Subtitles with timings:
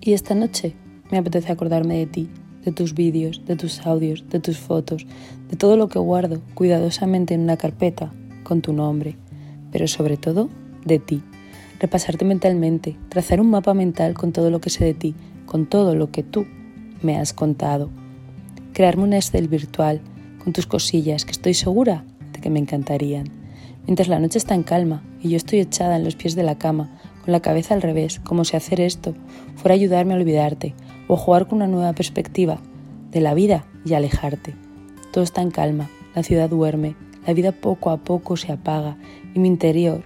[0.00, 0.74] Y esta noche
[1.10, 2.30] me apetece acordarme de ti,
[2.64, 5.06] de tus vídeos, de tus audios, de tus fotos,
[5.50, 9.16] de todo lo que guardo cuidadosamente en una carpeta con tu nombre,
[9.70, 10.48] pero sobre todo
[10.84, 11.22] de ti.
[11.80, 15.14] Repasarte mentalmente, trazar un mapa mental con todo lo que sé de ti,
[15.46, 16.46] con todo lo que tú
[17.02, 17.90] me has contado.
[18.72, 20.00] Crearme un Excel virtual
[20.42, 23.28] con tus cosillas que estoy segura de que me encantarían.
[23.86, 26.58] Mientras la noche está en calma y yo estoy echada en los pies de la
[26.58, 26.90] cama,
[27.30, 29.14] con la cabeza al revés, como si hacer esto
[29.54, 30.74] fuera ayudarme a olvidarte
[31.06, 32.58] o jugar con una nueva perspectiva
[33.12, 34.56] de la vida y alejarte.
[35.12, 38.96] Todo está en calma, la ciudad duerme, la vida poco a poco se apaga
[39.32, 40.02] y mi interior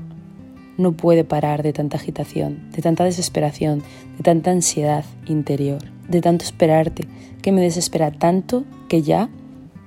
[0.77, 3.83] no puede parar de tanta agitación, de tanta desesperación,
[4.19, 7.09] de tanta ansiedad interior, de tanto esperarte,
[7.41, 9.30] que me desespera tanto que ya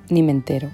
[0.10, 0.72] ni me entero.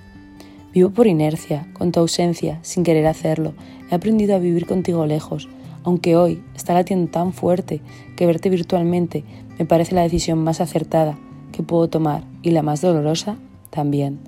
[0.73, 3.53] Vivo por inercia, con tu ausencia, sin querer hacerlo.
[3.91, 5.49] He aprendido a vivir contigo lejos,
[5.83, 7.81] aunque hoy está latiendo tan fuerte
[8.15, 9.23] que verte virtualmente
[9.59, 11.17] me parece la decisión más acertada
[11.51, 13.37] que puedo tomar y la más dolorosa
[13.69, 14.19] también.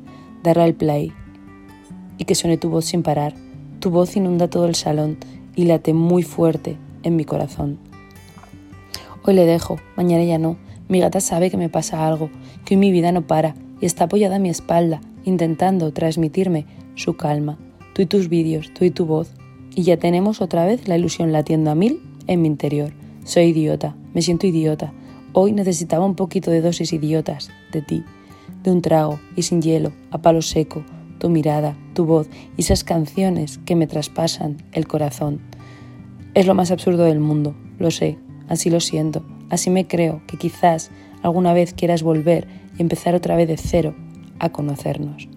[0.43, 1.11] Darle al play
[2.17, 3.33] y que suene tu voz sin parar.
[3.79, 5.17] Tu voz inunda todo el salón
[5.55, 7.79] y late muy fuerte en mi corazón.
[9.23, 10.57] Hoy le dejo, mañana ya no.
[10.87, 12.29] Mi gata sabe que me pasa algo,
[12.63, 17.17] que hoy mi vida no para y está apoyada a mi espalda, intentando transmitirme su
[17.17, 17.57] calma.
[17.93, 19.31] Tú y tus vídeos, tú y tu voz,
[19.75, 22.93] y ya tenemos otra vez la ilusión latiendo a mil en mi interior.
[23.25, 24.93] Soy idiota, me siento idiota.
[25.33, 28.03] Hoy necesitaba un poquito de dosis idiotas de ti,
[28.63, 30.83] de un trago y sin hielo, a palo seco,
[31.19, 35.41] tu mirada, tu voz y esas canciones que me traspasan el corazón.
[36.33, 40.37] Es lo más absurdo del mundo, lo sé, así lo siento, así me creo que
[40.37, 40.89] quizás
[41.21, 43.93] alguna vez quieras volver y empezar otra vez de cero
[44.39, 45.27] a conocernos.